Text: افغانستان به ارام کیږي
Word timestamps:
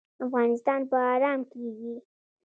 افغانستان 0.25 0.79
به 0.89 0.97
ارام 1.13 1.41
کیږي 1.51 1.93